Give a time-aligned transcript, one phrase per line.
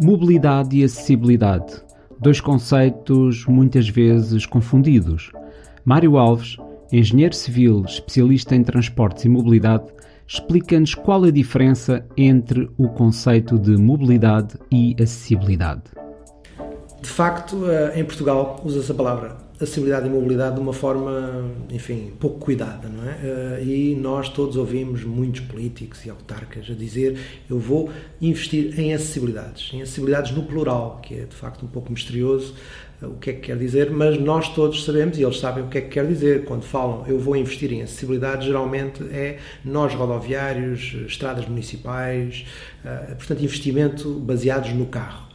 [0.00, 1.82] Mobilidade e acessibilidade,
[2.20, 5.32] dois conceitos muitas vezes confundidos.
[5.84, 6.56] Mário Alves,
[6.92, 9.86] engenheiro civil especialista em transportes e mobilidade,
[10.26, 15.97] explica-nos qual a diferença entre o conceito de mobilidade e acessibilidade.
[17.00, 22.12] De facto, eh, em Portugal usa-se a palavra acessibilidade e mobilidade de uma forma, enfim,
[22.18, 23.18] pouco cuidada, não é?
[23.60, 27.18] Eh, e nós todos ouvimos muitos políticos e autarcas a dizer
[27.50, 31.90] eu vou investir em acessibilidades, em acessibilidades no plural, que é de facto um pouco
[31.92, 32.54] misterioso
[33.02, 35.68] eh, o que é que quer dizer, mas nós todos sabemos e eles sabem o
[35.68, 36.44] que é que quer dizer.
[36.44, 42.44] Quando falam eu vou investir em acessibilidade, geralmente é nós rodoviários, estradas municipais,
[43.16, 45.27] portanto, investimento baseados no carro.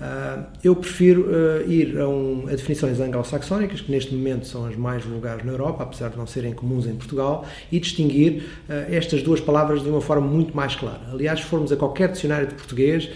[0.00, 4.74] Uh, eu prefiro uh, ir a, um, a definições anglo-saxónicas, que neste momento são as
[4.74, 9.22] mais vulgares na Europa, apesar de não serem comuns em Portugal, e distinguir uh, estas
[9.22, 11.02] duas palavras de uma forma muito mais clara.
[11.12, 13.10] Aliás, se formos a qualquer dicionário de português,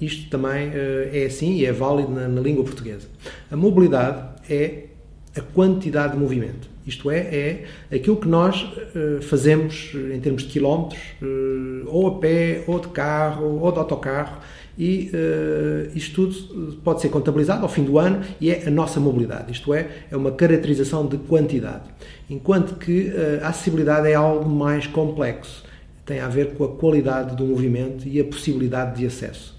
[0.00, 0.72] isto também
[1.12, 3.06] é assim e é válido na, na língua portuguesa.
[3.50, 4.84] A mobilidade é
[5.36, 6.68] a quantidade de movimento.
[6.86, 12.18] Isto é, é aquilo que nós uh, fazemos em termos de quilómetros, uh, ou a
[12.18, 14.38] pé, ou de carro, ou de autocarro,
[14.80, 18.98] e uh, isto tudo pode ser contabilizado ao fim do ano e é a nossa
[18.98, 21.82] mobilidade, isto é, é uma caracterização de quantidade.
[22.30, 25.64] Enquanto que uh, a acessibilidade é algo mais complexo,
[26.06, 29.54] tem a ver com a qualidade do movimento e a possibilidade de acesso.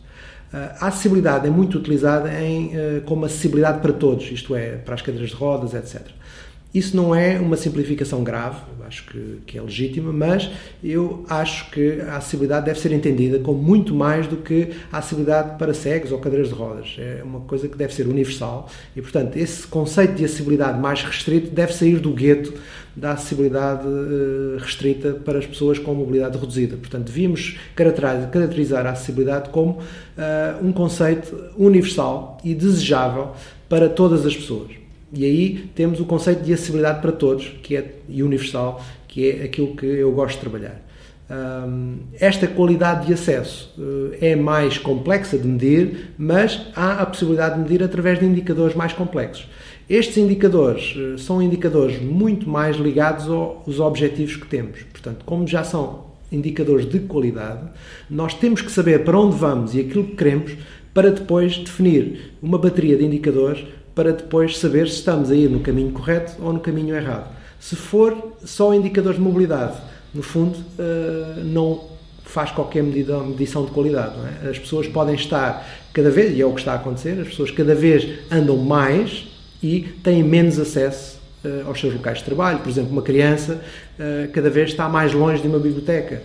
[0.51, 2.71] Uh, a acessibilidade é muito utilizada em,
[3.05, 6.01] como acessibilidade para todos, isto é, para as cadeiras de rodas, etc.
[6.73, 10.49] Isso não é uma simplificação grave, acho que, que, é legítima, mas
[10.83, 15.57] eu acho que a acessibilidade deve ser entendida como muito mais do que a acessibilidade
[15.57, 16.95] para cegos ou cadeiras de rodas.
[16.97, 21.49] É uma coisa que deve ser universal e, portanto, esse conceito de acessibilidade mais restrito
[21.51, 22.53] deve sair do gueto
[22.95, 26.75] da acessibilidade uh, restrita para as pessoas com mobilidade reduzida.
[26.75, 29.81] Portanto, devíamos caracterizar a acessibilidade como uh,
[30.65, 33.31] um conceito universal e desejável
[33.69, 34.80] para todas as pessoas.
[35.13, 39.75] E aí temos o conceito de acessibilidade para todos, que é universal, que é aquilo
[39.75, 40.81] que eu gosto de trabalhar.
[42.19, 47.61] Esta qualidade de acesso uh, é mais complexa de medir, mas há a possibilidade de
[47.61, 49.47] medir através de indicadores mais complexos.
[49.89, 54.83] Estes indicadores uh, são indicadores muito mais ligados aos objetivos que temos.
[54.91, 57.61] Portanto, como já são indicadores de qualidade,
[58.09, 60.57] nós temos que saber para onde vamos e aquilo que queremos
[60.93, 63.63] para depois definir uma bateria de indicadores
[63.93, 67.29] para depois saber se estamos a ir no caminho correto ou no caminho errado.
[67.59, 69.77] Se for só indicadores de mobilidade,
[70.13, 71.83] no fundo, eh, não
[72.23, 74.15] faz qualquer medida, medição de qualidade.
[74.43, 74.49] É?
[74.49, 77.51] As pessoas podem estar cada vez, e é o que está a acontecer, as pessoas
[77.51, 79.27] cada vez andam mais
[79.61, 82.59] e têm menos acesso eh, aos seus locais de trabalho.
[82.59, 83.61] Por exemplo, uma criança
[83.99, 86.23] eh, cada vez está mais longe de uma biblioteca.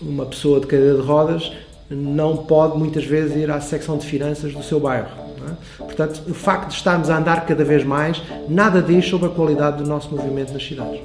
[0.00, 1.50] Uma pessoa de cadeira de rodas
[1.90, 5.27] não pode muitas vezes ir à secção de finanças do seu bairro.
[5.50, 5.82] É?
[5.84, 9.82] Portanto, o facto de estarmos a andar cada vez mais, nada diz sobre a qualidade
[9.82, 11.00] do nosso movimento nas cidades.